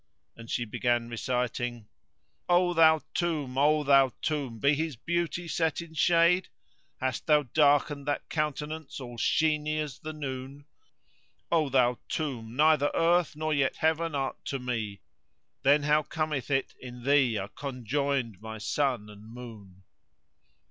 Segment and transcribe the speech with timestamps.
[0.35, 1.87] and she began reciting:—
[2.49, 3.55] O thou tomb!
[3.55, 4.57] O, thou tomb!
[4.57, 6.47] be his beauty set in shade?
[6.75, 10.65] * Hast thou darkened that countenance all sheeny as the noon?
[11.51, 12.55] O thou tomb!
[12.55, 15.01] neither earth nor yet heaven art to me
[15.31, 19.83] * Then how cometh it in thee are conjoined my sun and moon?